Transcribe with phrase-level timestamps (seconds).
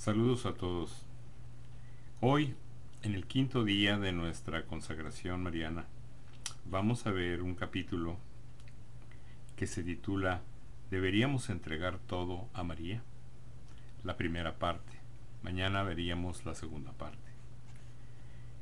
[0.00, 1.04] Saludos a todos.
[2.22, 2.54] Hoy,
[3.02, 5.84] en el quinto día de nuestra consagración mariana,
[6.64, 8.16] vamos a ver un capítulo
[9.56, 10.40] que se titula
[10.90, 13.02] ¿Deberíamos entregar todo a María?
[14.02, 14.96] La primera parte.
[15.42, 17.30] Mañana veríamos la segunda parte.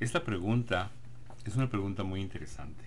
[0.00, 0.90] Esta pregunta
[1.44, 2.84] es una pregunta muy interesante,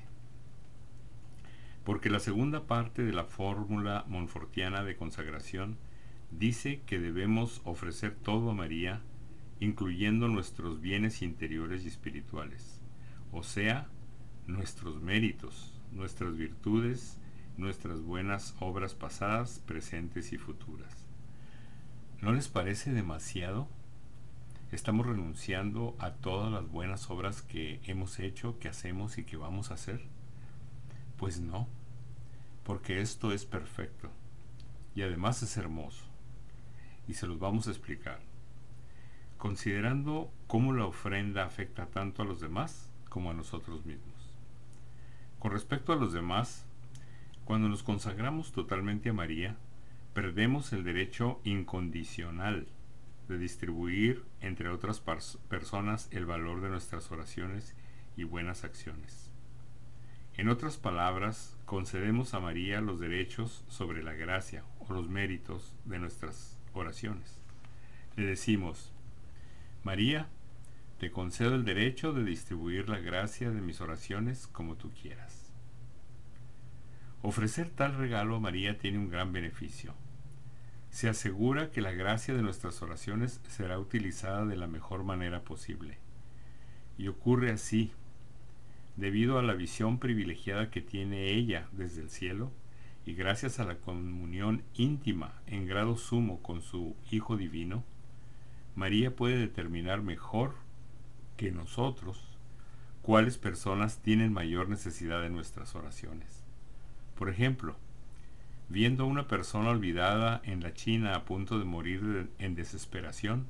[1.86, 5.78] porque la segunda parte de la fórmula monfortiana de consagración
[6.32, 9.02] dice que debemos ofrecer todo a María,
[9.60, 12.80] incluyendo nuestros bienes interiores y espirituales,
[13.32, 13.88] o sea,
[14.48, 17.18] nuestros méritos, nuestras virtudes,
[17.58, 21.06] nuestras buenas obras pasadas, presentes y futuras.
[22.22, 23.68] ¿No les parece demasiado?
[24.72, 29.70] ¿Estamos renunciando a todas las buenas obras que hemos hecho, que hacemos y que vamos
[29.70, 30.02] a hacer?
[31.18, 31.68] Pues no,
[32.64, 34.10] porque esto es perfecto
[34.96, 36.11] y además es hermoso
[37.08, 38.20] y se los vamos a explicar.
[39.38, 44.32] Considerando cómo la ofrenda afecta tanto a los demás como a nosotros mismos.
[45.40, 46.66] Con respecto a los demás,
[47.46, 49.58] cuando nos consagramos totalmente a María,
[50.14, 52.68] perdemos el derecho incondicional
[53.28, 55.02] de distribuir entre otras
[55.50, 57.76] personas el valor de nuestras oraciones
[58.16, 59.32] y buenas acciones.
[60.36, 66.00] En otras palabras, concedemos a María los derechos sobre la gracia o los méritos de
[66.00, 67.40] nuestras oraciones.
[68.16, 68.92] Le decimos,
[69.84, 70.28] María,
[71.00, 75.52] te concedo el derecho de distribuir la gracia de mis oraciones como tú quieras.
[77.22, 79.94] Ofrecer tal regalo a María tiene un gran beneficio
[80.92, 85.98] se asegura que la gracia de nuestras oraciones será utilizada de la mejor manera posible.
[86.98, 87.92] Y ocurre así,
[88.98, 92.52] debido a la visión privilegiada que tiene ella desde el cielo,
[93.06, 97.84] y gracias a la comunión íntima en grado sumo con su Hijo Divino,
[98.76, 100.56] María puede determinar mejor
[101.38, 102.24] que nosotros
[103.02, 106.44] cuáles personas tienen mayor necesidad de nuestras oraciones.
[107.16, 107.76] Por ejemplo,
[108.72, 113.48] Viendo a una persona olvidada en la China a punto de morir en desesperación,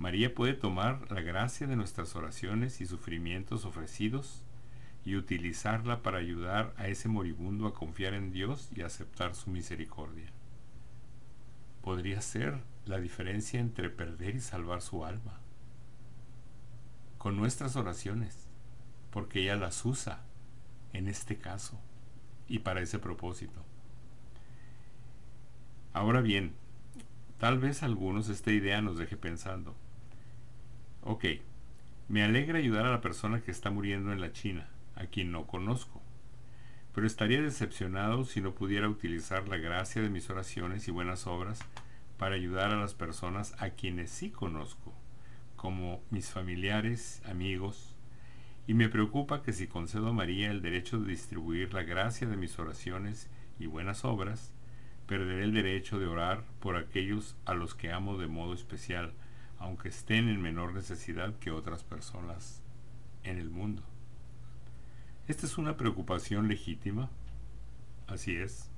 [0.00, 4.42] María puede tomar la gracia de nuestras oraciones y sufrimientos ofrecidos
[5.04, 10.30] y utilizarla para ayudar a ese moribundo a confiar en Dios y aceptar su misericordia.
[11.82, 15.40] Podría ser la diferencia entre perder y salvar su alma.
[17.18, 18.46] Con nuestras oraciones,
[19.10, 20.22] porque ella las usa
[20.92, 21.80] en este caso
[22.48, 23.64] y para ese propósito.
[25.92, 26.54] Ahora bien,
[27.38, 29.74] tal vez a algunos esta idea nos deje pensando.
[31.02, 31.24] Ok,
[32.08, 34.68] me alegra ayudar a la persona que está muriendo en la China,
[35.02, 36.00] a quien no conozco,
[36.94, 41.60] pero estaría decepcionado si no pudiera utilizar la gracia de mis oraciones y buenas obras
[42.18, 44.94] para ayudar a las personas a quienes sí conozco,
[45.56, 47.96] como mis familiares, amigos,
[48.66, 52.36] y me preocupa que si concedo a María el derecho de distribuir la gracia de
[52.36, 54.54] mis oraciones y buenas obras,
[55.08, 59.14] perderé el derecho de orar por aquellos a los que amo de modo especial,
[59.58, 62.62] aunque estén en menor necesidad que otras personas
[63.24, 63.82] en el mundo.
[65.28, 67.08] Esta es una preocupación legítima,
[68.08, 68.70] así es,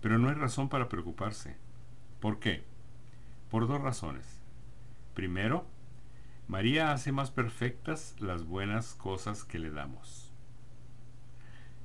[0.00, 1.56] pero no hay razón para preocuparse.
[2.18, 2.64] ¿Por qué?
[3.50, 4.40] Por dos razones.
[5.14, 5.66] Primero,
[6.48, 10.32] María hace más perfectas las buenas cosas que le damos.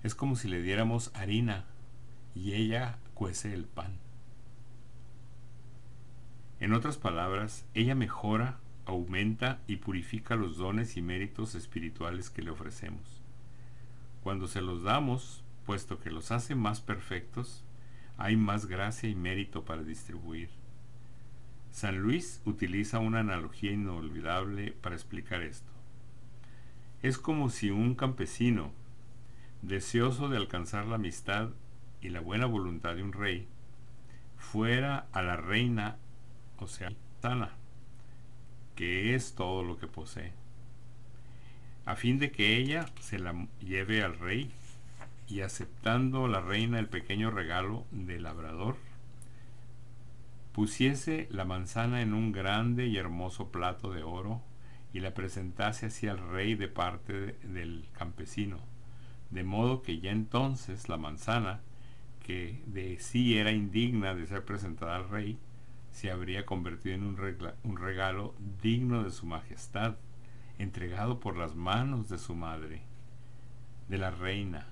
[0.04, 1.66] Es como si le diéramos harina
[2.34, 3.98] y ella cuece el pan.
[6.62, 12.52] En otras palabras, ella mejora, aumenta y purifica los dones y méritos espirituales que le
[12.52, 13.25] ofrecemos.
[14.26, 17.64] Cuando se los damos, puesto que los hace más perfectos,
[18.18, 20.50] hay más gracia y mérito para distribuir.
[21.70, 25.72] San Luis utiliza una analogía inolvidable para explicar esto.
[27.04, 28.72] Es como si un campesino,
[29.62, 31.52] deseoso de alcanzar la amistad
[32.02, 33.48] y la buena voluntad de un rey,
[34.38, 35.98] fuera a la reina,
[36.58, 36.92] o sea,
[37.22, 37.52] sana,
[38.74, 40.34] que es todo lo que posee,
[41.86, 44.52] a fin de que ella se la lleve al rey
[45.28, 48.78] y aceptando la reina el pequeño regalo del labrador,
[50.52, 54.42] pusiese la manzana en un grande y hermoso plato de oro
[54.94, 58.60] y la presentase hacia el rey de parte del campesino,
[59.30, 61.60] de modo que ya entonces la manzana
[62.26, 65.38] que de sí era indigna de ser presentada al rey,
[65.92, 69.96] se habría convertido en un, regalo digno de su majestad,
[70.58, 72.82] entregado por las manos de su madre,
[73.90, 74.68] de la reina,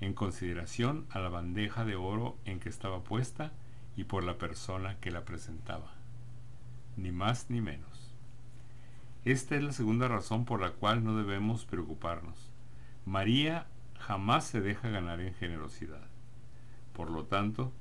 [0.00, 3.52] en consideración a la bandeja de oro en que estaba puesta
[3.96, 5.92] y por la persona que la presentaba.
[6.96, 8.14] ni más ni menos.
[9.24, 12.52] Esta es la segunda razón por la cual no debemos preocuparnos.
[13.04, 13.66] María
[13.98, 16.06] jamás se deja ganar en generosidad.
[16.92, 17.72] Por lo tanto,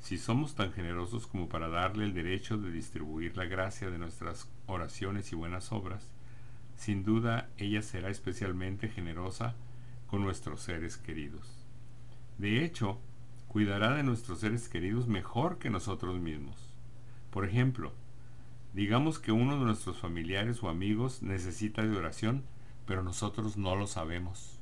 [0.00, 4.48] si somos tan generosos como para darle el derecho de distribuir la gracia de nuestras
[4.66, 6.10] oraciones y buenas obras,
[6.76, 9.54] sin duda ella será especialmente generosa
[10.06, 11.66] con nuestros seres queridos.
[12.38, 13.00] De hecho,
[13.48, 16.56] cuidará de nuestros seres queridos mejor que nosotros mismos.
[17.30, 17.92] Por ejemplo,
[18.74, 22.44] digamos que uno de nuestros familiares o amigos necesita de oración,
[22.86, 24.60] pero nosotros no lo sabemos.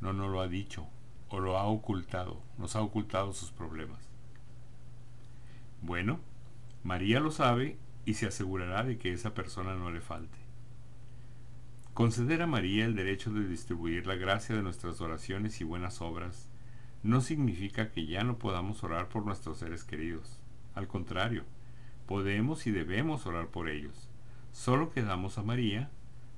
[0.00, 0.86] No nos lo ha dicho
[1.28, 4.08] o lo ha ocultado, nos ha ocultado sus problemas.
[5.82, 6.20] Bueno,
[6.82, 10.49] María lo sabe y se asegurará de que esa persona no le falte.
[11.94, 16.48] Conceder a María el derecho de distribuir la gracia de nuestras oraciones y buenas obras
[17.02, 20.38] no significa que ya no podamos orar por nuestros seres queridos.
[20.74, 21.44] Al contrario,
[22.06, 24.08] podemos y debemos orar por ellos.
[24.52, 25.90] Solo que damos a María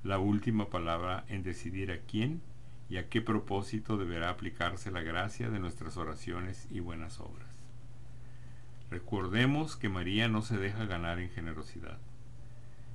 [0.03, 2.41] la última palabra en decidir a quién
[2.89, 7.63] y a qué propósito deberá aplicarse la gracia de nuestras oraciones y buenas obras.
[8.89, 11.99] Recordemos que María no se deja ganar en generosidad.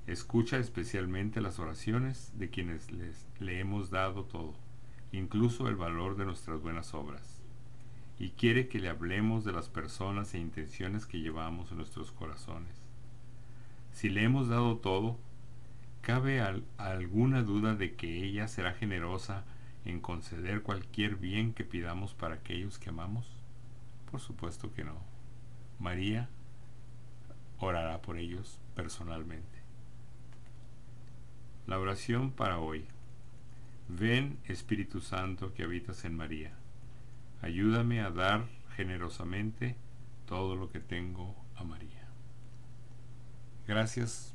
[0.08, 4.54] Escucha especialmente las oraciones de quienes les, le hemos dado todo,
[5.12, 7.42] incluso el valor de nuestras buenas obras,
[8.18, 12.74] y quiere que le hablemos de las personas e intenciones que llevamos en nuestros corazones.
[13.92, 15.18] Si le hemos dado todo,
[16.00, 16.40] ¿cabe
[16.78, 19.44] alguna duda de que ella será generosa
[19.84, 23.30] en conceder cualquier bien que pidamos para aquellos que amamos?
[24.10, 25.02] Por supuesto que no.
[25.78, 26.30] María
[27.58, 29.57] orará por ellos personalmente.
[31.68, 32.86] La oración para hoy.
[33.88, 36.52] Ven Espíritu Santo que habitas en María.
[37.42, 39.76] Ayúdame a dar generosamente
[40.26, 42.08] todo lo que tengo a María.
[43.66, 44.34] Gracias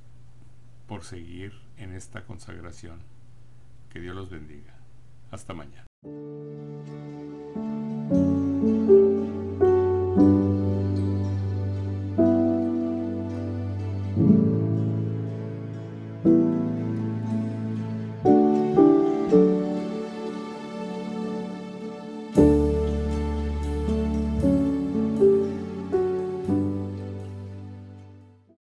[0.88, 3.00] por seguir en esta consagración.
[3.90, 4.76] Que Dios los bendiga.
[5.32, 5.88] Hasta mañana.